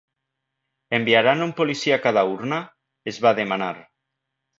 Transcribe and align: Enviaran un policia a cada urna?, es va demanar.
Enviaran 0.97 1.43
un 1.45 1.53
policia 1.59 1.97
a 1.97 1.99
cada 2.05 2.23
urna?, 2.37 2.59
es 3.13 3.21
va 3.27 3.35
demanar. 3.41 3.69